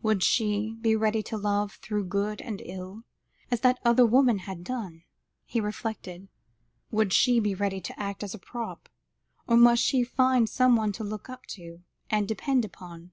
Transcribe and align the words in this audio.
"Would 0.00 0.22
she 0.22 0.76
be 0.80 0.94
ready 0.94 1.24
to 1.24 1.36
love 1.36 1.80
through 1.82 2.04
good 2.04 2.40
and 2.40 2.62
ill 2.64 3.02
as 3.50 3.62
that 3.62 3.80
other 3.84 4.06
woman 4.06 4.38
had 4.46 4.62
done?" 4.62 5.02
he 5.44 5.60
reflected; 5.60 6.28
"would 6.92 7.12
she 7.12 7.40
be 7.40 7.52
ready 7.52 7.80
to 7.80 7.98
act 8.00 8.22
as 8.22 8.32
a 8.32 8.38
prop? 8.38 8.88
or 9.48 9.56
must 9.56 9.82
she 9.82 10.04
find 10.04 10.48
someone 10.48 10.92
to 10.92 11.02
look 11.02 11.28
up 11.28 11.46
to, 11.46 11.82
and 12.08 12.28
depend 12.28 12.64
upon?" 12.64 13.10